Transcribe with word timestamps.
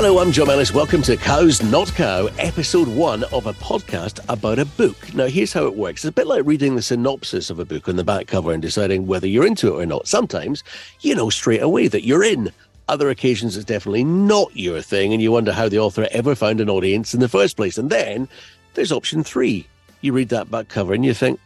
Hello, 0.00 0.20
I'm 0.20 0.30
John 0.30 0.48
Ellis. 0.48 0.72
Welcome 0.72 1.02
to 1.02 1.16
Cows 1.16 1.60
Not 1.60 1.92
Cow, 1.92 2.28
episode 2.38 2.86
one 2.86 3.24
of 3.24 3.46
a 3.46 3.52
podcast 3.54 4.20
about 4.28 4.60
a 4.60 4.64
book. 4.64 5.12
Now, 5.12 5.26
here's 5.26 5.52
how 5.52 5.66
it 5.66 5.74
works 5.74 6.04
it's 6.04 6.10
a 6.10 6.12
bit 6.12 6.28
like 6.28 6.46
reading 6.46 6.76
the 6.76 6.82
synopsis 6.82 7.50
of 7.50 7.58
a 7.58 7.64
book 7.64 7.88
on 7.88 7.96
the 7.96 8.04
back 8.04 8.28
cover 8.28 8.52
and 8.52 8.62
deciding 8.62 9.08
whether 9.08 9.26
you're 9.26 9.44
into 9.44 9.66
it 9.66 9.82
or 9.82 9.86
not. 9.86 10.06
Sometimes 10.06 10.62
you 11.00 11.16
know 11.16 11.30
straight 11.30 11.62
away 11.62 11.88
that 11.88 12.06
you're 12.06 12.22
in. 12.22 12.52
Other 12.86 13.10
occasions, 13.10 13.56
it's 13.56 13.64
definitely 13.64 14.04
not 14.04 14.56
your 14.56 14.80
thing, 14.82 15.12
and 15.12 15.20
you 15.20 15.32
wonder 15.32 15.52
how 15.52 15.68
the 15.68 15.80
author 15.80 16.06
ever 16.12 16.36
found 16.36 16.60
an 16.60 16.70
audience 16.70 17.12
in 17.12 17.18
the 17.18 17.28
first 17.28 17.56
place. 17.56 17.76
And 17.76 17.90
then 17.90 18.28
there's 18.74 18.92
option 18.92 19.24
three. 19.24 19.66
You 20.00 20.12
read 20.12 20.28
that 20.28 20.48
back 20.48 20.68
cover 20.68 20.94
and 20.94 21.04
you 21.04 21.12
think, 21.12 21.40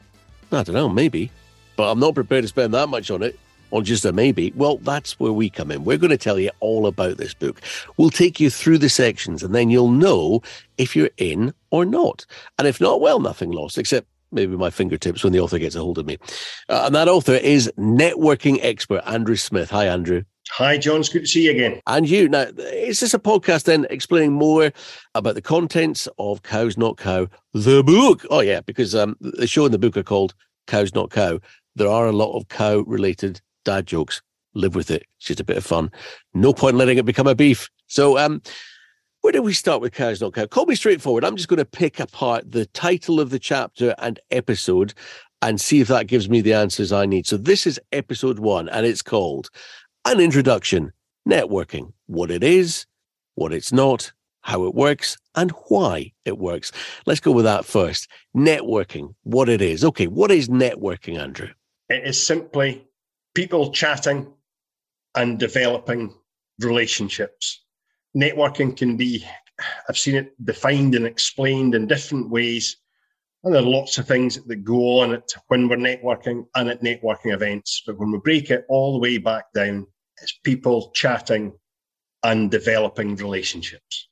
I 0.53 0.63
don't 0.63 0.75
know, 0.75 0.91
maybe, 0.91 1.31
but 1.75 1.91
I'm 1.91 2.01
not 2.01 2.15
prepared 2.15 2.45
to 2.45 2.49
spend 2.49 2.75
that 2.75 2.91
much 2.91 3.11
on 3.11 3.23
it 3.23 3.39
or 3.73 3.83
just 3.83 4.05
a 4.05 4.13
maybe, 4.13 4.53
well, 4.55 4.77
that's 4.77 5.19
where 5.19 5.33
we 5.33 5.49
come 5.49 5.71
in. 5.71 5.85
We're 5.85 5.97
going 5.97 6.11
to 6.11 6.19
tell 6.19 6.39
you 6.39 6.51
all 6.61 6.87
about 6.87 7.17
this 7.17 7.33
book. 7.33 7.61
We'll 7.97 8.11
take 8.11 8.39
you 8.39 8.51
through 8.51 8.79
the 8.79 8.91
sections 8.91 9.43
and 9.43 9.55
then 9.55 9.71
you'll 9.71 9.91
know 9.91 10.43
if 10.77 10.95
you're 10.95 11.11
in 11.17 11.55
or 11.71 11.87
not. 11.87 12.27
And 12.59 12.69
if 12.69 12.81
not, 12.81 13.01
well, 13.01 13.19
nothing 13.19 13.51
lost, 13.51 13.79
except 13.79 14.07
maybe 14.31 14.57
my 14.57 14.69
fingertips 14.69 15.25
when 15.25 15.33
the 15.33 15.41
author 15.41 15.59
gets 15.59 15.75
a 15.75 15.81
hold 15.81 15.97
of 15.97 16.05
me. 16.05 16.19
Uh, 16.69 16.83
and 16.87 16.95
that 16.95 17.09
author 17.09 17.33
is 17.33 17.73
networking 17.79 18.59
expert 18.63 19.03
Andrew 19.07 19.37
Smith. 19.37 19.71
Hi, 19.71 19.87
Andrew. 19.87 20.23
Hi, 20.51 20.77
John. 20.77 21.01
It's 21.01 21.09
good 21.09 21.21
to 21.21 21.27
see 21.27 21.45
you 21.45 21.53
again. 21.53 21.81
And 21.87 22.07
you. 22.07 22.29
Now, 22.29 22.43
is 22.59 23.01
this 23.01 23.15
a 23.15 23.19
podcast 23.19 23.65
then 23.65 23.87
explaining 23.89 24.33
more 24.33 24.71
about 25.15 25.35
the 25.35 25.41
contents 25.41 26.09
of 26.19 26.43
Cows 26.43 26.77
Not 26.77 26.99
Cow, 26.99 27.27
the 27.55 27.83
book? 27.83 28.27
Oh, 28.29 28.41
yeah, 28.41 28.61
because 28.61 28.95
um, 28.95 29.17
the 29.21 29.47
show 29.47 29.65
and 29.65 29.73
the 29.73 29.79
book 29.79 29.97
are 29.97 30.03
called 30.03 30.35
Cows 30.67 30.95
Not 30.95 31.11
Cow. 31.11 31.41
There 31.75 31.89
are 31.89 32.07
a 32.07 32.13
lot 32.13 32.37
of 32.37 32.49
cow 32.49 32.81
related 32.81 33.41
dad 33.65 33.87
jokes. 33.87 34.23
Live 34.55 34.75
with 34.75 34.91
it. 34.91 35.05
It's 35.17 35.27
just 35.27 35.41
a 35.41 35.45
bit 35.45 35.57
of 35.57 35.65
fun. 35.65 35.91
No 36.35 36.53
point 36.53 36.77
letting 36.77 36.99
it 36.99 37.07
become 37.07 37.27
a 37.27 37.35
beef. 37.35 37.71
So, 37.87 38.19
um, 38.19 38.43
where 39.23 39.33
do 39.33 39.41
we 39.43 39.53
start 39.53 39.81
with 39.81 39.93
Cows 39.93 40.21
Not 40.21 40.35
Cow? 40.35 40.47
Call 40.47 40.67
me 40.67 40.75
straightforward. 40.75 41.25
I'm 41.25 41.37
just 41.37 41.49
going 41.49 41.59
to 41.59 41.65
pick 41.65 42.01
apart 42.01 42.51
the 42.51 42.67
title 42.67 43.21
of 43.21 43.31
the 43.31 43.39
chapter 43.39 43.95
and 43.99 44.19
episode 44.31 44.95
and 45.41 45.61
see 45.61 45.81
if 45.81 45.89
that 45.89 46.07
gives 46.07 46.29
me 46.29 46.41
the 46.41 46.53
answers 46.53 46.93
I 46.93 47.07
need. 47.07 47.27
So, 47.27 47.37
this 47.37 47.67
is 47.67 47.81
episode 47.93 48.41
one, 48.41 48.69
and 48.69 48.85
it's 48.85 49.03
called 49.03 49.49
An 50.05 50.21
Introduction 50.21 50.93
Networking 51.29 51.93
What 52.07 52.31
It 52.31 52.45
Is, 52.45 52.87
What 53.37 53.53
It's 53.53 53.73
Not, 53.73 54.13
How 54.43 54.65
It 54.65 54.75
Works, 54.75 55.17
and 55.35 55.51
Why 55.69 56.13
It 56.25 56.37
Works. 56.37 56.73
Let's 57.07 57.21
go 57.21 57.33
with 57.33 57.45
that 57.45 57.65
first. 57.65 58.09
Networking, 58.37 59.15
what 59.23 59.49
it 59.49 59.63
is. 59.63 59.85
Okay, 59.85 60.09
what 60.09 60.31
is 60.31 60.49
networking, 60.49 61.19
Andrew? 61.19 61.49
It 61.89 62.07
is 62.07 62.25
simply 62.25 62.87
people 63.35 63.73
chatting 63.73 64.33
and 65.15 65.39
developing 65.39 66.15
relationships. 66.61 67.65
Networking 68.17 68.77
can 68.77 68.97
be, 68.97 69.25
I've 69.89 69.99
seen 69.99 70.17
it 70.17 70.45
defined 70.45 70.95
and 70.95 71.07
explained 71.07 71.75
in 71.75 71.87
different 71.87 72.31
ways. 72.31 72.77
And 73.45 73.55
there 73.55 73.63
are 73.63 73.67
lots 73.67 73.99
of 73.99 74.07
things 74.07 74.43
that 74.43 74.65
go 74.65 75.01
on 75.01 75.15
at 75.15 75.33
when 75.49 75.69
we're 75.69 75.77
networking 75.77 76.47
and 76.55 76.69
at 76.69 76.83
networking 76.83 77.35
events. 77.35 77.83
But 77.87 77.99
when 77.99 78.13
we 78.13 78.19
break 78.19 78.51
it 78.51 78.65
all 78.69 78.93
the 78.93 79.01
way 79.01 79.19
back 79.19 79.53
down, 79.53 79.87
it's 80.21 80.33
people 80.45 80.93
chatting 80.95 81.53
and 82.23 82.51
developing 82.51 83.17
relationships. 83.17 84.09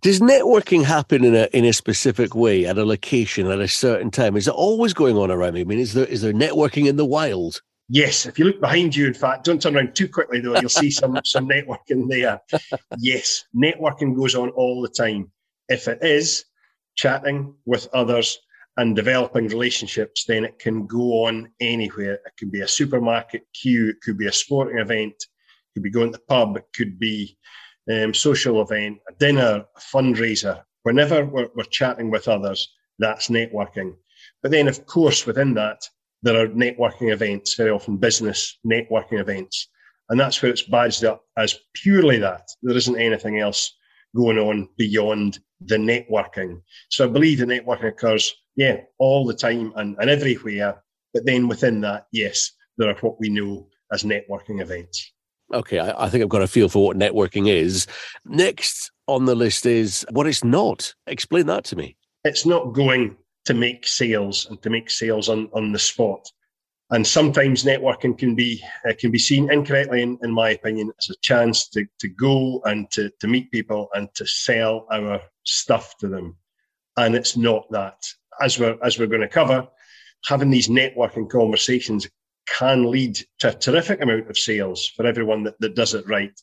Does 0.00 0.18
networking 0.18 0.82
happen 0.82 1.24
in 1.24 1.36
a 1.36 1.48
in 1.52 1.64
a 1.64 1.72
specific 1.72 2.34
way 2.34 2.66
at 2.66 2.78
a 2.78 2.84
location 2.84 3.48
at 3.48 3.60
a 3.60 3.68
certain 3.68 4.10
time? 4.10 4.36
Is 4.36 4.48
it 4.48 4.54
always 4.54 4.92
going 4.92 5.16
on 5.16 5.30
around 5.30 5.54
me? 5.54 5.60
I 5.60 5.64
mean, 5.64 5.78
is 5.78 5.94
there 5.94 6.06
is 6.06 6.22
there 6.22 6.32
networking 6.32 6.88
in 6.88 6.96
the 6.96 7.04
wild? 7.04 7.62
Yes, 7.88 8.24
if 8.24 8.38
you 8.38 8.46
look 8.46 8.60
behind 8.60 8.96
you, 8.96 9.06
in 9.06 9.14
fact, 9.14 9.44
don't 9.44 9.60
turn 9.60 9.76
around 9.76 9.94
too 9.94 10.08
quickly 10.08 10.40
though, 10.40 10.58
you'll 10.58 10.70
see 10.70 10.90
some 10.90 11.18
some 11.24 11.48
networking 11.48 12.08
there. 12.08 12.40
Yes, 12.98 13.44
networking 13.54 14.16
goes 14.16 14.34
on 14.34 14.50
all 14.50 14.80
the 14.80 14.88
time. 14.88 15.30
If 15.68 15.88
it 15.88 15.98
is 16.02 16.44
chatting 16.96 17.54
with 17.66 17.88
others 17.92 18.38
and 18.76 18.96
developing 18.96 19.48
relationships, 19.48 20.24
then 20.24 20.44
it 20.44 20.58
can 20.58 20.86
go 20.86 21.26
on 21.26 21.50
anywhere. 21.60 22.14
It 22.14 22.32
can 22.38 22.50
be 22.50 22.62
a 22.62 22.68
supermarket 22.68 23.42
queue, 23.52 23.90
it 23.90 24.00
could 24.02 24.18
be 24.18 24.26
a 24.26 24.32
sporting 24.32 24.78
event, 24.78 25.12
it 25.12 25.74
could 25.74 25.82
be 25.82 25.90
going 25.90 26.12
to 26.12 26.18
the 26.18 26.24
pub, 26.24 26.56
it 26.56 26.64
could 26.74 26.98
be 26.98 27.36
um, 27.92 28.14
social 28.14 28.62
event, 28.62 28.98
a 29.08 29.12
dinner, 29.14 29.64
a 29.76 29.80
fundraiser. 29.80 30.62
Whenever 30.82 31.24
we're, 31.24 31.48
we're 31.54 31.64
chatting 31.64 32.10
with 32.10 32.28
others, 32.28 32.72
that's 32.98 33.28
networking. 33.28 33.94
But 34.42 34.50
then, 34.50 34.68
of 34.68 34.86
course, 34.86 35.26
within 35.26 35.54
that, 35.54 35.88
there 36.24 36.42
are 36.42 36.48
networking 36.48 37.12
events, 37.12 37.54
very 37.54 37.70
often 37.70 37.98
business 37.98 38.58
networking 38.66 39.20
events. 39.20 39.68
And 40.08 40.18
that's 40.18 40.42
where 40.42 40.50
it's 40.50 40.62
badged 40.62 41.04
up 41.04 41.22
as 41.36 41.58
purely 41.74 42.18
that. 42.18 42.48
There 42.62 42.76
isn't 42.76 42.98
anything 42.98 43.40
else 43.40 43.70
going 44.16 44.38
on 44.38 44.68
beyond 44.78 45.38
the 45.60 45.76
networking. 45.76 46.62
So 46.88 47.04
I 47.04 47.08
believe 47.08 47.38
the 47.38 47.44
networking 47.44 47.88
occurs, 47.88 48.34
yeah, 48.56 48.80
all 48.98 49.26
the 49.26 49.34
time 49.34 49.72
and, 49.76 49.96
and 49.98 50.08
everywhere. 50.08 50.82
But 51.12 51.26
then 51.26 51.46
within 51.46 51.82
that, 51.82 52.06
yes, 52.10 52.50
there 52.78 52.88
are 52.88 52.98
what 53.00 53.20
we 53.20 53.28
know 53.28 53.68
as 53.92 54.02
networking 54.02 54.62
events. 54.62 55.12
Okay, 55.52 55.78
I, 55.78 56.06
I 56.06 56.08
think 56.08 56.22
I've 56.22 56.30
got 56.30 56.42
a 56.42 56.46
feel 56.46 56.70
for 56.70 56.86
what 56.86 56.96
networking 56.96 57.48
is. 57.48 57.86
Next 58.24 58.90
on 59.06 59.26
the 59.26 59.34
list 59.34 59.66
is 59.66 60.06
what 60.10 60.26
it's 60.26 60.42
not. 60.42 60.94
Explain 61.06 61.46
that 61.46 61.64
to 61.64 61.76
me. 61.76 61.98
It's 62.24 62.46
not 62.46 62.72
going 62.72 63.16
to 63.44 63.54
make 63.54 63.86
sales 63.86 64.46
and 64.48 64.60
to 64.62 64.70
make 64.70 64.90
sales 64.90 65.28
on, 65.28 65.48
on 65.52 65.72
the 65.72 65.78
spot. 65.78 66.30
And 66.90 67.06
sometimes 67.06 67.64
networking 67.64 68.16
can 68.16 68.34
be 68.34 68.62
uh, 68.88 68.92
can 68.98 69.10
be 69.10 69.18
seen 69.18 69.50
incorrectly, 69.50 70.02
in, 70.02 70.18
in 70.22 70.30
my 70.30 70.50
opinion, 70.50 70.92
as 70.98 71.10
a 71.10 71.20
chance 71.22 71.68
to, 71.70 71.86
to 71.98 72.08
go 72.08 72.60
and 72.64 72.90
to, 72.92 73.10
to 73.20 73.26
meet 73.26 73.50
people 73.50 73.88
and 73.94 74.08
to 74.14 74.26
sell 74.26 74.86
our 74.92 75.20
stuff 75.44 75.96
to 75.98 76.08
them. 76.08 76.36
And 76.96 77.14
it's 77.14 77.36
not 77.36 77.70
that. 77.70 77.96
As 78.40 78.58
we're 78.58 78.76
as 78.82 78.98
we're 78.98 79.06
going 79.06 79.22
to 79.22 79.28
cover, 79.28 79.66
having 80.26 80.50
these 80.50 80.68
networking 80.68 81.28
conversations 81.28 82.08
can 82.46 82.90
lead 82.90 83.18
to 83.38 83.48
a 83.48 83.58
terrific 83.58 84.02
amount 84.02 84.28
of 84.28 84.36
sales 84.36 84.86
for 84.88 85.06
everyone 85.06 85.42
that, 85.44 85.58
that 85.60 85.74
does 85.74 85.94
it 85.94 86.06
right. 86.06 86.38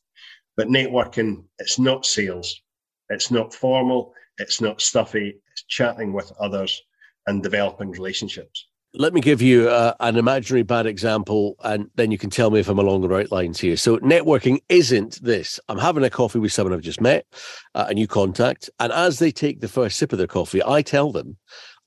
But 0.58 0.68
networking, 0.68 1.46
it's 1.60 1.78
not 1.78 2.06
sales. 2.06 2.62
It's 3.10 3.30
not 3.30 3.54
formal. 3.54 4.14
It's 4.40 4.60
not 4.60 4.82
stuffy. 4.82 5.40
It's 5.52 5.64
chatting 5.64 6.14
with 6.14 6.32
others 6.40 6.82
and 7.28 7.44
developing 7.44 7.92
relationships. 7.92 8.68
Let 8.94 9.14
me 9.14 9.22
give 9.22 9.42
you 9.42 9.70
uh, 9.70 9.94
an 10.02 10.18
imaginary 10.18 10.64
bad 10.64 10.86
example, 10.86 11.56
and 11.64 11.90
then 11.96 12.12
you 12.12 12.18
can 12.18 12.30
tell 12.30 12.52
me 12.52 12.60
if 12.60 12.68
I'm 12.68 12.78
along 12.78 13.02
the 13.02 13.08
right 13.08 13.32
lines 13.32 13.58
here. 13.58 13.78
So, 13.78 13.98
networking 14.00 14.60
isn't 14.68 15.24
this. 15.24 15.62
I'm 15.70 15.78
having 15.78 16.04
a 16.04 16.10
coffee 16.10 16.40
with 16.40 16.52
someone 16.52 16.74
I've 16.74 16.82
just 16.82 17.00
met, 17.00 17.26
uh, 17.74 17.86
a 17.88 17.94
new 17.94 18.06
contact, 18.06 18.70
and 18.82 18.92
as 18.92 19.20
they 19.20 19.32
take 19.32 19.62
the 19.62 19.70
first 19.70 19.98
sip 19.98 20.12
of 20.12 20.18
their 20.18 20.28
coffee, 20.28 20.62
I 20.62 20.82
tell 20.82 21.14
them 21.14 21.38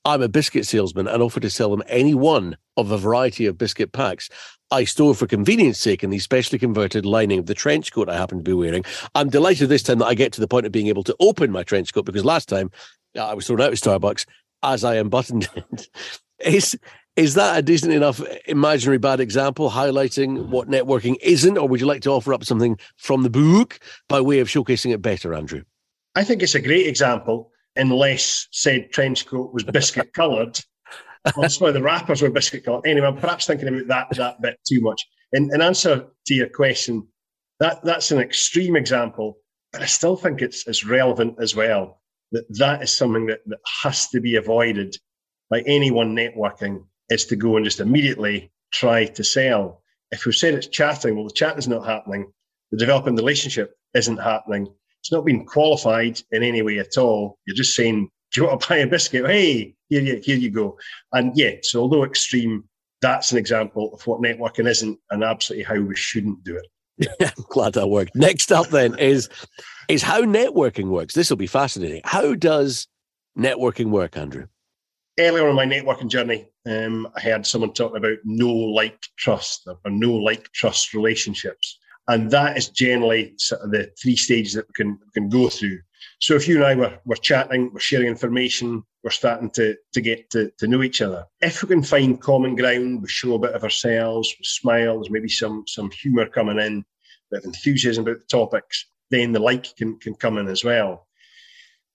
I'm 0.03 0.23
a 0.23 0.27
biscuit 0.27 0.65
salesman 0.65 1.07
and 1.07 1.21
offer 1.21 1.39
to 1.39 1.49
sell 1.49 1.69
them 1.69 1.83
any 1.87 2.15
one 2.15 2.57
of 2.77 2.89
a 2.89 2.97
variety 2.97 3.45
of 3.45 3.57
biscuit 3.57 3.91
packs. 3.91 4.29
I 4.71 4.83
store 4.83 5.13
for 5.13 5.27
convenience 5.27 5.79
sake 5.79 6.03
in 6.03 6.09
the 6.09 6.19
specially 6.19 6.57
converted 6.57 7.05
lining 7.05 7.39
of 7.39 7.45
the 7.45 7.53
trench 7.53 7.91
coat 7.91 8.09
I 8.09 8.17
happen 8.17 8.39
to 8.39 8.43
be 8.43 8.53
wearing. 8.53 8.83
I'm 9.13 9.29
delighted 9.29 9.69
this 9.69 9.83
time 9.83 9.99
that 9.99 10.05
I 10.05 10.15
get 10.15 10.31
to 10.33 10.41
the 10.41 10.47
point 10.47 10.65
of 10.65 10.71
being 10.71 10.87
able 10.87 11.03
to 11.03 11.15
open 11.19 11.51
my 11.51 11.63
trench 11.63 11.93
coat 11.93 12.05
because 12.05 12.25
last 12.25 12.49
time 12.49 12.71
uh, 13.15 13.25
I 13.25 13.33
was 13.33 13.47
thrown 13.47 13.61
out 13.61 13.73
of 13.73 13.79
Starbucks 13.79 14.25
as 14.73 14.83
I 14.83 14.95
unbuttoned 14.95 15.49
it. 15.55 15.89
is 16.39 16.77
is 17.15 17.35
that 17.35 17.57
a 17.57 17.61
decent 17.61 17.93
enough 17.93 18.21
imaginary 18.45 18.97
bad 18.97 19.21
example 19.21 19.69
highlighting 19.69 20.49
what 20.49 20.67
networking 20.67 21.15
isn't, 21.21 21.57
or 21.57 21.67
would 21.67 21.79
you 21.79 21.85
like 21.85 22.01
to 22.01 22.11
offer 22.11 22.33
up 22.33 22.43
something 22.43 22.77
from 22.97 23.23
the 23.23 23.29
book 23.29 23.79
by 24.09 24.19
way 24.19 24.39
of 24.39 24.49
showcasing 24.49 24.93
it 24.93 25.01
better, 25.01 25.33
Andrew? 25.33 25.63
I 26.15 26.25
think 26.25 26.43
it's 26.43 26.55
a 26.55 26.61
great 26.61 26.87
example, 26.87 27.51
unless 27.77 28.47
said 28.51 28.91
trench 28.91 29.25
coat 29.25 29.53
was 29.53 29.63
biscuit 29.63 30.13
coloured. 30.13 30.59
That's 31.37 31.59
why 31.59 31.71
the 31.71 31.81
wrappers 31.81 32.21
were 32.21 32.29
biscuit 32.29 32.65
coloured. 32.65 32.85
Anyway, 32.85 33.07
I'm 33.07 33.17
perhaps 33.17 33.47
thinking 33.47 33.69
about 33.69 33.87
that 33.87 34.17
that 34.17 34.41
bit 34.41 34.59
too 34.67 34.81
much. 34.81 35.01
In, 35.31 35.49
in 35.53 35.61
answer 35.61 36.05
to 36.27 36.33
your 36.33 36.49
question, 36.49 37.07
that 37.59 37.81
that's 37.83 38.11
an 38.11 38.19
extreme 38.19 38.75
example, 38.75 39.37
but 39.71 39.81
I 39.81 39.85
still 39.85 40.17
think 40.17 40.41
it's 40.41 40.67
as 40.67 40.85
relevant 40.85 41.35
as 41.39 41.55
well 41.55 42.01
that 42.31 42.45
that 42.57 42.83
is 42.83 42.91
something 42.91 43.25
that, 43.27 43.39
that 43.45 43.59
has 43.83 44.09
to 44.09 44.19
be 44.19 44.35
avoided 44.35 44.97
by 45.49 45.61
anyone 45.61 46.15
networking 46.15 46.83
is 47.09 47.25
to 47.25 47.35
go 47.35 47.55
and 47.55 47.65
just 47.65 47.79
immediately 47.79 48.51
try 48.73 49.05
to 49.05 49.23
sell. 49.23 49.81
If 50.11 50.25
we've 50.25 50.35
said 50.35 50.53
it's 50.53 50.67
chatting, 50.67 51.15
well, 51.15 51.27
the 51.27 51.33
chatting's 51.33 51.67
not 51.67 51.85
happening. 51.85 52.31
The 52.71 52.77
developing 52.77 53.15
relationship 53.15 53.75
isn't 53.93 54.17
happening. 54.17 54.67
It's 55.01 55.11
not 55.11 55.25
being 55.25 55.45
qualified 55.45 56.21
in 56.31 56.43
any 56.43 56.61
way 56.61 56.79
at 56.79 56.97
all. 56.97 57.37
You're 57.45 57.55
just 57.55 57.75
saying, 57.75 58.09
do 58.31 58.41
you 58.41 58.47
want 58.47 58.61
to 58.61 58.67
buy 58.67 58.77
a 58.77 58.87
biscuit? 58.87 59.25
Hey, 59.25 59.75
here 59.89 60.01
you, 60.01 60.19
here 60.23 60.37
you 60.37 60.49
go. 60.49 60.77
And 61.13 61.31
yeah, 61.37 61.51
so 61.61 61.81
although 61.81 62.03
extreme, 62.03 62.63
that's 63.01 63.31
an 63.31 63.37
example 63.37 63.93
of 63.93 64.05
what 64.07 64.21
networking 64.21 64.67
isn't 64.67 64.99
and 65.11 65.23
absolutely 65.23 65.63
how 65.63 65.79
we 65.79 65.95
shouldn't 65.95 66.43
do 66.43 66.57
it. 66.57 66.65
I'm 67.19 67.43
glad 67.49 67.73
that 67.73 67.87
worked. 67.87 68.15
Next 68.15 68.51
up 68.51 68.67
then 68.67 68.97
is 68.97 69.29
is 69.87 70.01
how 70.01 70.21
networking 70.21 70.89
works. 70.89 71.13
This 71.13 71.29
will 71.29 71.37
be 71.37 71.47
fascinating. 71.47 72.01
How 72.03 72.33
does 72.33 72.87
networking 73.37 73.89
work, 73.89 74.17
Andrew? 74.17 74.47
Earlier 75.19 75.47
on 75.47 75.55
my 75.55 75.65
networking 75.65 76.09
journey, 76.09 76.47
um, 76.65 77.07
I 77.15 77.21
heard 77.21 77.45
someone 77.45 77.73
talking 77.73 77.97
about 77.97 78.17
know 78.23 78.51
like 78.51 78.99
trust 79.17 79.67
or 79.67 79.91
know 79.91 80.13
like 80.13 80.51
trust 80.51 80.93
relationships. 80.93 81.79
And 82.07 82.29
that 82.31 82.57
is 82.57 82.69
generally 82.69 83.33
sort 83.37 83.61
of 83.61 83.71
the 83.71 83.91
three 84.01 84.15
stages 84.15 84.53
that 84.53 84.67
we 84.67 84.73
can, 84.73 84.91
we 84.91 85.11
can 85.13 85.29
go 85.29 85.49
through. 85.49 85.79
So 86.25 86.33
if 86.33 86.47
you 86.47 86.55
and 86.55 86.65
I 86.65 86.73
were, 86.73 86.97
were 87.05 87.17
chatting, 87.17 87.69
we're 87.71 87.79
sharing 87.79 88.07
information, 88.07 88.83
we're 89.03 89.11
starting 89.11 89.51
to, 89.51 89.75
to 89.93 90.01
get 90.01 90.27
to, 90.31 90.49
to 90.57 90.67
know 90.67 90.81
each 90.81 91.03
other. 91.03 91.23
If 91.39 91.61
we 91.61 91.69
can 91.69 91.83
find 91.83 92.19
common 92.19 92.55
ground, 92.55 93.03
we 93.03 93.07
show 93.07 93.35
a 93.35 93.39
bit 93.39 93.53
of 93.53 93.63
ourselves, 93.63 94.33
we 94.39 94.43
smile, 94.43 94.95
there's 94.95 95.11
maybe 95.11 95.29
some 95.29 95.65
some 95.67 95.91
humour 95.91 96.25
coming 96.25 96.57
in, 96.57 96.79
a 96.79 96.83
bit 97.29 97.41
of 97.41 97.45
enthusiasm 97.45 98.05
about 98.05 98.17
the 98.17 98.25
topics, 98.25 98.87
then 99.11 99.33
the 99.33 99.39
like 99.39 99.75
can, 99.75 99.99
can 99.99 100.15
come 100.15 100.39
in 100.39 100.47
as 100.47 100.63
well. 100.63 101.05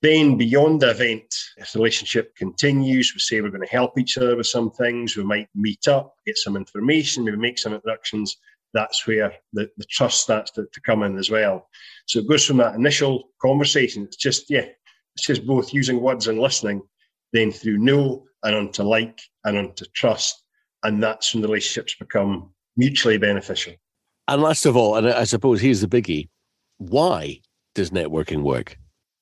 Then 0.00 0.38
beyond 0.38 0.82
the 0.82 0.90
event, 0.90 1.34
if 1.56 1.72
the 1.72 1.80
relationship 1.80 2.36
continues, 2.36 3.12
we 3.12 3.18
say 3.18 3.40
we're 3.40 3.50
going 3.50 3.66
to 3.66 3.66
help 3.66 3.98
each 3.98 4.16
other 4.16 4.36
with 4.36 4.46
some 4.46 4.70
things, 4.70 5.16
we 5.16 5.24
might 5.24 5.48
meet 5.56 5.88
up, 5.88 6.14
get 6.24 6.38
some 6.38 6.56
information, 6.56 7.24
maybe 7.24 7.36
make 7.36 7.58
some 7.58 7.74
introductions. 7.74 8.36
That's 8.72 9.06
where 9.06 9.32
the, 9.52 9.68
the 9.76 9.84
trust 9.84 10.22
starts 10.22 10.50
to, 10.52 10.66
to 10.72 10.80
come 10.80 11.02
in 11.02 11.18
as 11.18 11.30
well. 11.30 11.68
So 12.06 12.20
it 12.20 12.28
goes 12.28 12.46
from 12.46 12.58
that 12.58 12.74
initial 12.74 13.30
conversation. 13.42 14.04
It's 14.04 14.16
just, 14.16 14.48
yeah, 14.48 14.66
it's 15.16 15.26
just 15.26 15.46
both 15.46 15.74
using 15.74 16.00
words 16.00 16.28
and 16.28 16.38
listening, 16.38 16.82
then 17.32 17.50
through 17.50 17.78
know 17.78 18.24
and 18.42 18.54
onto 18.54 18.82
like 18.82 19.20
and 19.44 19.58
onto 19.58 19.84
trust. 19.94 20.42
And 20.82 21.02
that's 21.02 21.34
when 21.34 21.42
the 21.42 21.48
relationships 21.48 21.96
become 21.98 22.52
mutually 22.76 23.18
beneficial. 23.18 23.74
And 24.28 24.42
last 24.42 24.66
of 24.66 24.76
all, 24.76 24.96
and 24.96 25.08
I 25.08 25.24
suppose 25.24 25.60
here's 25.60 25.80
the 25.80 25.88
biggie 25.88 26.28
why 26.78 27.40
does 27.74 27.90
networking 27.90 28.42
work? 28.42 28.78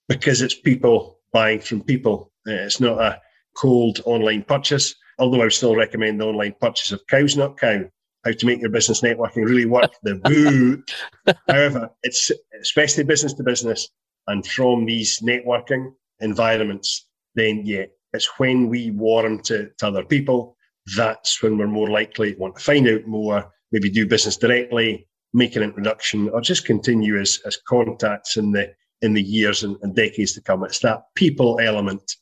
because 0.09 0.43
it's 0.43 0.55
people 0.55 1.21
buying 1.33 1.61
from 1.61 1.83
people. 1.83 2.33
Uh, 2.47 2.53
it's 2.53 2.81
not 2.81 2.99
a 2.99 3.21
cold 3.57 4.01
online 4.07 4.43
purchase, 4.43 4.95
although 5.19 5.41
I 5.41 5.45
would 5.45 5.53
still 5.53 5.77
recommend 5.77 6.21
the 6.21 6.27
online 6.27 6.55
purchase 6.61 6.93
of 6.93 7.07
Cows 7.09 7.37
Not 7.37 7.59
Cow, 7.59 7.85
How 8.25 8.33
to 8.33 8.47
Make 8.47 8.61
Your 8.61 8.71
Business 8.71 9.01
Networking 9.01 9.45
Really 9.45 9.67
Work, 9.67 9.93
the 10.03 10.17
book. 10.17 11.37
However, 11.49 11.91
it's 12.03 12.31
especially 12.61 13.05
business 13.05 13.33
to 13.35 13.43
business 13.43 13.89
and 14.29 14.47
from 14.47 14.85
these 14.85 15.21
networking 15.21 15.93
environments, 16.21 17.09
then 17.35 17.63
yeah, 17.65 17.85
it's 18.13 18.39
when 18.39 18.69
we 18.69 18.91
warm 18.91 19.41
to, 19.41 19.71
to 19.79 19.87
other 19.87 20.05
people, 20.05 20.57
that's 20.97 21.43
when 21.43 21.59
we're 21.59 21.67
more 21.67 21.89
likely 21.89 22.35
to 22.35 22.39
want 22.39 22.57
to 22.57 22.63
find 22.63 22.89
out 22.89 23.07
more, 23.07 23.51
maybe 23.73 23.91
do 23.91 24.07
business 24.07 24.37
directly, 24.37 25.07
make 25.33 25.57
an 25.57 25.63
introduction, 25.63 26.29
or 26.31 26.41
just 26.41 26.67
continue 26.67 27.19
as, 27.19 27.41
as 27.47 27.57
contacts 27.57 28.37
in 28.37 28.53
the 28.53 28.73
in 29.01 29.15
the 29.15 29.23
years 29.23 29.63
and, 29.63 29.77
and 29.83 29.95
decades 29.95 30.33
to 30.33 30.41
come. 30.41 30.65
It's 30.65 30.81
that 30.81 31.03
people 31.15 31.61
element 31.61 32.17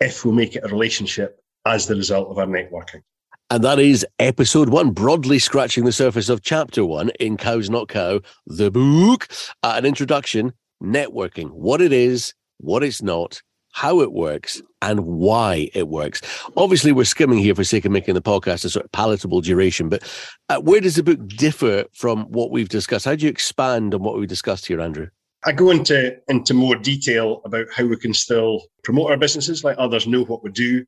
if 0.00 0.24
we 0.24 0.32
make 0.32 0.56
it 0.56 0.64
a 0.64 0.68
relationship 0.68 1.38
as 1.64 1.86
the 1.86 1.94
result 1.94 2.28
of 2.28 2.38
our 2.38 2.46
networking. 2.46 3.02
And 3.48 3.62
that 3.62 3.78
is 3.78 4.04
episode 4.18 4.70
one, 4.70 4.90
broadly 4.90 5.38
scratching 5.38 5.84
the 5.84 5.92
surface 5.92 6.28
of 6.28 6.42
chapter 6.42 6.84
one 6.84 7.10
in 7.20 7.36
Cows 7.36 7.70
Not 7.70 7.88
Cow, 7.88 8.20
the 8.46 8.72
book. 8.72 9.28
Uh, 9.62 9.74
an 9.76 9.86
introduction, 9.86 10.52
networking, 10.82 11.50
what 11.52 11.80
it 11.80 11.92
is, 11.92 12.34
what 12.58 12.82
it's 12.82 13.02
not, 13.02 13.40
how 13.70 14.00
it 14.00 14.12
works, 14.12 14.60
and 14.82 15.06
why 15.06 15.70
it 15.74 15.86
works. 15.86 16.22
Obviously, 16.56 16.90
we're 16.90 17.04
skimming 17.04 17.38
here 17.38 17.54
for 17.54 17.62
sake 17.62 17.84
of 17.84 17.92
making 17.92 18.14
the 18.14 18.22
podcast 18.22 18.64
a 18.64 18.68
sort 18.68 18.84
of 18.84 18.90
palatable 18.90 19.42
duration, 19.42 19.88
but 19.88 20.02
uh, 20.48 20.58
where 20.58 20.80
does 20.80 20.96
the 20.96 21.04
book 21.04 21.24
differ 21.28 21.84
from 21.92 22.24
what 22.24 22.50
we've 22.50 22.68
discussed? 22.68 23.04
How 23.04 23.14
do 23.14 23.24
you 23.24 23.30
expand 23.30 23.94
on 23.94 24.02
what 24.02 24.18
we 24.18 24.26
discussed 24.26 24.66
here, 24.66 24.80
Andrew? 24.80 25.06
I 25.44 25.52
go 25.52 25.70
into 25.70 26.16
into 26.28 26.52
more 26.52 26.74
detail 26.74 27.42
about 27.44 27.66
how 27.72 27.84
we 27.84 27.96
can 27.96 28.12
still 28.12 28.64
promote 28.82 29.12
our 29.12 29.16
businesses, 29.16 29.62
let 29.62 29.78
others 29.78 30.08
know 30.08 30.24
what 30.24 30.42
we 30.42 30.50
do 30.50 30.84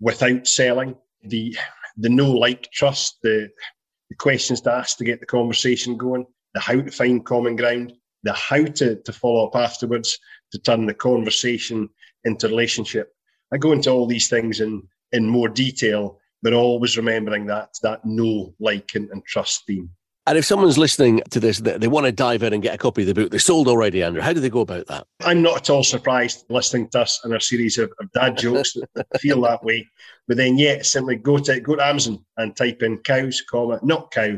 without 0.00 0.46
selling. 0.46 0.94
The 1.24 1.56
the 1.96 2.08
know 2.08 2.30
like, 2.30 2.70
trust, 2.72 3.18
the 3.22 3.50
the 4.08 4.16
questions 4.16 4.60
to 4.60 4.72
ask 4.72 4.98
to 4.98 5.04
get 5.04 5.20
the 5.20 5.26
conversation 5.26 5.96
going, 5.96 6.26
the 6.54 6.60
how 6.60 6.80
to 6.80 6.90
find 6.90 7.24
common 7.26 7.56
ground, 7.56 7.92
the 8.22 8.32
how 8.32 8.64
to, 8.64 8.96
to 8.96 9.12
follow 9.12 9.46
up 9.46 9.56
afterwards 9.56 10.18
to 10.52 10.58
turn 10.58 10.86
the 10.86 10.94
conversation 10.94 11.88
into 12.24 12.48
relationship. 12.48 13.12
I 13.52 13.56
go 13.56 13.72
into 13.72 13.90
all 13.90 14.06
these 14.06 14.28
things 14.28 14.60
in 14.60 14.82
in 15.12 15.28
more 15.28 15.48
detail, 15.48 16.18
but 16.42 16.52
always 16.52 16.96
remembering 16.96 17.46
that 17.46 17.70
that 17.82 18.04
know 18.04 18.54
like, 18.60 18.94
and, 18.94 19.10
and 19.10 19.24
trust 19.24 19.64
theme. 19.66 19.90
And 20.26 20.36
if 20.36 20.44
someone's 20.44 20.76
listening 20.76 21.22
to 21.30 21.38
this, 21.38 21.60
they 21.60 21.86
want 21.86 22.06
to 22.06 22.12
dive 22.12 22.42
in 22.42 22.52
and 22.52 22.62
get 22.62 22.74
a 22.74 22.78
copy 22.78 23.02
of 23.02 23.08
the 23.08 23.14
book. 23.14 23.30
They're 23.30 23.38
sold 23.38 23.68
already, 23.68 24.02
Andrew. 24.02 24.20
How 24.20 24.32
do 24.32 24.40
they 24.40 24.50
go 24.50 24.60
about 24.60 24.86
that? 24.88 25.06
I'm 25.24 25.40
not 25.40 25.56
at 25.58 25.70
all 25.70 25.84
surprised 25.84 26.44
listening 26.48 26.88
to 26.90 27.02
us 27.02 27.20
and 27.22 27.32
our 27.32 27.38
series 27.38 27.78
of, 27.78 27.92
of 28.00 28.10
dad 28.10 28.36
jokes 28.36 28.76
that 28.94 29.06
feel 29.20 29.40
that 29.42 29.62
way. 29.62 29.88
But 30.26 30.36
then, 30.36 30.58
yeah, 30.58 30.82
simply 30.82 31.14
go 31.14 31.38
to 31.38 31.60
go 31.60 31.76
to 31.76 31.86
Amazon 31.86 32.24
and 32.36 32.56
type 32.56 32.82
in 32.82 32.98
cows, 32.98 33.40
comma, 33.48 33.78
not 33.82 34.10
cow, 34.10 34.36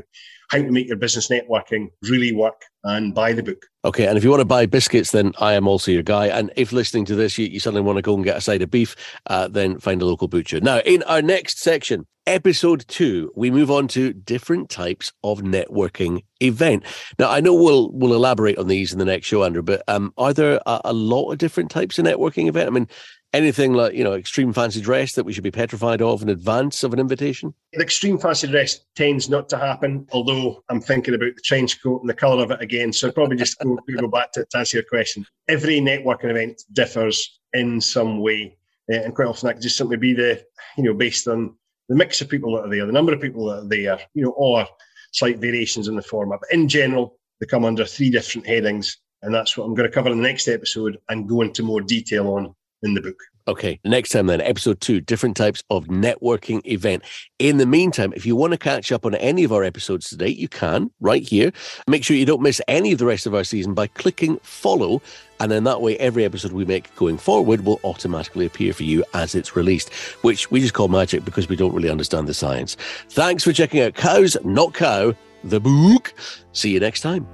how 0.50 0.58
to 0.58 0.70
make 0.70 0.88
your 0.88 0.96
business 0.96 1.28
networking 1.28 1.88
really 2.02 2.34
work 2.34 2.62
and 2.84 3.14
buy 3.14 3.32
the 3.32 3.42
book. 3.42 3.64
Okay. 3.84 4.06
And 4.06 4.18
if 4.18 4.24
you 4.24 4.30
want 4.30 4.40
to 4.40 4.46
buy 4.46 4.66
biscuits, 4.66 5.12
then 5.12 5.32
I 5.40 5.54
am 5.54 5.66
also 5.66 5.90
your 5.90 6.02
guy. 6.02 6.26
And 6.26 6.52
if 6.56 6.72
listening 6.72 7.04
to 7.06 7.14
this, 7.14 7.38
you, 7.38 7.46
you 7.46 7.60
suddenly 7.60 7.82
want 7.82 7.96
to 7.96 8.02
go 8.02 8.14
and 8.14 8.24
get 8.24 8.36
a 8.36 8.40
side 8.40 8.60
of 8.60 8.70
beef, 8.70 8.94
uh, 9.26 9.48
then 9.48 9.78
find 9.78 10.02
a 10.02 10.06
local 10.06 10.28
butcher. 10.28 10.60
Now, 10.60 10.80
in 10.80 11.02
our 11.04 11.22
next 11.22 11.60
section, 11.60 12.06
episode 12.28 12.86
two, 12.88 13.32
we 13.34 13.50
move 13.50 13.70
on 13.70 13.88
to 13.88 14.12
different 14.12 14.68
types 14.68 15.12
of 15.24 15.40
networking 15.40 16.22
event. 16.40 16.84
Now, 17.18 17.30
I 17.30 17.40
know 17.40 17.54
we'll 17.54 17.90
we'll 17.90 18.14
elaborate 18.14 18.58
on 18.58 18.68
these 18.68 18.92
in 18.92 18.98
the 18.98 19.04
next 19.04 19.26
show, 19.26 19.44
Andrew, 19.44 19.62
but 19.62 19.82
um, 19.88 20.12
are 20.18 20.34
there 20.34 20.60
a, 20.66 20.80
a 20.86 20.92
lot 20.92 21.32
of 21.32 21.38
different 21.38 21.70
types 21.70 21.98
of 21.98 22.04
networking 22.04 22.48
event? 22.48 22.68
I 22.68 22.70
mean, 22.70 22.88
anything 23.32 23.72
like 23.72 23.94
you 23.94 24.04
know 24.04 24.14
extreme 24.14 24.52
fancy 24.52 24.80
dress 24.80 25.14
that 25.14 25.24
we 25.24 25.32
should 25.32 25.44
be 25.44 25.50
petrified 25.50 26.00
of 26.00 26.22
in 26.22 26.28
advance 26.28 26.82
of 26.82 26.94
an 26.94 26.98
invitation 26.98 27.52
the 27.74 27.82
extreme 27.82 28.18
fancy 28.18 28.46
dress 28.46 28.80
tends 28.96 29.28
not 29.28 29.50
to 29.50 29.58
happen 29.58 30.06
although 30.12 30.64
i'm 30.70 30.80
thinking 30.80 31.14
about 31.14 31.34
the 31.34 31.42
trench 31.42 31.82
coat 31.82 32.00
and 32.00 32.08
the 32.08 32.14
colour 32.14 32.42
of 32.42 32.50
it 32.50 32.60
again 32.62 32.90
so 32.90 33.12
probably 33.12 33.36
just 33.36 33.58
go, 33.58 33.76
go 34.00 34.08
back 34.08 34.32
to, 34.32 34.46
to, 34.46 34.58
answer 34.58 34.78
your 34.78 34.84
question 34.84 35.26
every 35.48 35.78
networking 35.78 36.30
event 36.30 36.62
differs 36.72 37.40
in 37.52 37.80
some 37.82 38.20
way 38.20 38.56
uh, 38.90 38.96
and 38.96 39.14
quite 39.14 39.28
often 39.28 39.46
that 39.46 39.54
could 39.54 39.62
just 39.62 39.76
simply 39.76 39.98
be 39.98 40.14
the 40.14 40.42
you 40.78 40.84
know 40.84 40.94
based 40.94 41.28
on 41.28 41.54
the 41.88 41.94
mix 41.94 42.20
of 42.20 42.28
people 42.28 42.52
that 42.54 42.66
are 42.66 42.70
there 42.70 42.86
the 42.86 42.92
number 42.92 43.12
of 43.12 43.20
people 43.20 43.46
that 43.46 43.64
are 43.64 43.68
there 43.68 43.98
you 44.14 44.22
know 44.24 44.34
or 44.36 44.66
slight 45.12 45.38
variations 45.38 45.88
in 45.88 45.96
the 45.96 46.02
format 46.02 46.40
but 46.40 46.52
in 46.52 46.68
general 46.68 47.16
they 47.40 47.46
come 47.46 47.64
under 47.64 47.84
three 47.84 48.10
different 48.10 48.46
headings 48.46 48.98
and 49.22 49.34
that's 49.34 49.56
what 49.56 49.64
i'm 49.64 49.74
going 49.74 49.88
to 49.88 49.94
cover 49.94 50.10
in 50.10 50.18
the 50.18 50.22
next 50.28 50.48
episode 50.48 50.98
and 51.08 51.28
go 51.28 51.42
into 51.42 51.62
more 51.62 51.80
detail 51.80 52.28
on 52.34 52.54
in 52.82 52.94
the 52.94 53.00
book. 53.00 53.16
Okay, 53.48 53.80
next 53.82 54.10
time 54.10 54.26
then, 54.26 54.42
episode 54.42 54.78
two, 54.80 55.00
different 55.00 55.34
types 55.34 55.64
of 55.70 55.86
networking 55.86 56.60
event. 56.66 57.02
In 57.38 57.56
the 57.56 57.64
meantime, 57.64 58.12
if 58.14 58.26
you 58.26 58.36
want 58.36 58.52
to 58.52 58.58
catch 58.58 58.92
up 58.92 59.06
on 59.06 59.14
any 59.14 59.42
of 59.42 59.52
our 59.52 59.64
episodes 59.64 60.10
today, 60.10 60.28
you 60.28 60.48
can 60.48 60.90
right 61.00 61.22
here. 61.26 61.50
Make 61.86 62.04
sure 62.04 62.14
you 62.14 62.26
don't 62.26 62.42
miss 62.42 62.60
any 62.68 62.92
of 62.92 62.98
the 62.98 63.06
rest 63.06 63.26
of 63.26 63.34
our 63.34 63.44
season 63.44 63.72
by 63.72 63.86
clicking 63.86 64.36
follow. 64.42 65.00
And 65.40 65.50
then 65.50 65.64
that 65.64 65.80
way, 65.80 65.96
every 65.96 66.26
episode 66.26 66.52
we 66.52 66.66
make 66.66 66.94
going 66.96 67.16
forward 67.16 67.64
will 67.64 67.80
automatically 67.84 68.44
appear 68.44 68.74
for 68.74 68.82
you 68.82 69.02
as 69.14 69.34
it's 69.34 69.56
released, 69.56 69.94
which 70.22 70.50
we 70.50 70.60
just 70.60 70.74
call 70.74 70.88
magic 70.88 71.24
because 71.24 71.48
we 71.48 71.56
don't 71.56 71.74
really 71.74 71.90
understand 71.90 72.28
the 72.28 72.34
science. 72.34 72.76
Thanks 73.08 73.44
for 73.44 73.54
checking 73.54 73.80
out 73.80 73.94
Cows 73.94 74.36
Not 74.44 74.74
Cow, 74.74 75.14
the 75.42 75.60
book. 75.60 76.12
See 76.52 76.70
you 76.70 76.80
next 76.80 77.00
time. 77.00 77.26